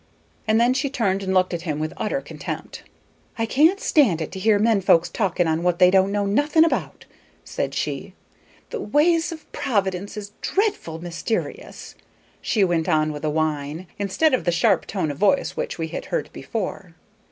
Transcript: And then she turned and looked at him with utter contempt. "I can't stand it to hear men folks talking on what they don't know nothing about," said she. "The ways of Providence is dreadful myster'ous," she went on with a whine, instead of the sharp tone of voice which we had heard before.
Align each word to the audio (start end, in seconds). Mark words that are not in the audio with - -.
And 0.47 0.59
then 0.59 0.73
she 0.73 0.89
turned 0.89 1.21
and 1.21 1.31
looked 1.31 1.53
at 1.53 1.61
him 1.61 1.77
with 1.77 1.93
utter 1.95 2.21
contempt. 2.21 2.81
"I 3.37 3.45
can't 3.45 3.79
stand 3.79 4.19
it 4.19 4.31
to 4.31 4.39
hear 4.39 4.57
men 4.57 4.81
folks 4.81 5.09
talking 5.09 5.45
on 5.45 5.61
what 5.61 5.77
they 5.77 5.91
don't 5.91 6.11
know 6.11 6.25
nothing 6.25 6.63
about," 6.65 7.05
said 7.43 7.75
she. 7.75 8.15
"The 8.71 8.79
ways 8.81 9.31
of 9.31 9.51
Providence 9.51 10.17
is 10.17 10.31
dreadful 10.41 10.97
myster'ous," 11.01 11.93
she 12.41 12.63
went 12.63 12.89
on 12.89 13.11
with 13.11 13.23
a 13.23 13.29
whine, 13.29 13.85
instead 13.99 14.33
of 14.33 14.43
the 14.43 14.51
sharp 14.51 14.87
tone 14.87 15.11
of 15.11 15.19
voice 15.19 15.55
which 15.55 15.77
we 15.77 15.89
had 15.89 16.05
heard 16.05 16.31
before. 16.33 16.95